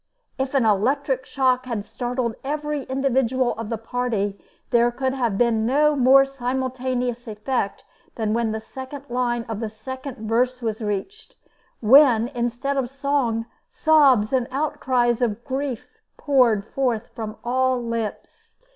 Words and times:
If 0.39 0.55
an 0.55 0.65
electric 0.65 1.27
shock 1.27 1.67
had 1.67 1.85
startled 1.85 2.33
every 2.43 2.85
individual 2.85 3.53
of 3.53 3.69
the 3.69 3.77
party, 3.77 4.43
there 4.71 4.89
could 4.91 5.13
have 5.13 5.37
been 5.37 5.63
no 5.63 5.95
more 5.95 6.25
simultaneous 6.25 7.27
effect 7.27 7.83
than 8.15 8.33
when 8.33 8.51
the 8.51 8.59
second 8.59 9.03
line 9.09 9.43
of 9.43 9.59
the 9.59 9.69
second 9.69 10.27
verse 10.27 10.59
was 10.59 10.81
reached, 10.81 11.35
when 11.81 12.29
instead 12.29 12.77
of 12.77 12.89
song, 12.89 13.45
sobs 13.69 14.33
and 14.33 14.47
outcries 14.49 15.21
of 15.21 15.45
grief 15.45 16.01
poured 16.17 16.65
forth 16.65 17.09
from 17.13 17.37
all 17.43 17.79
lips. 17.79 18.57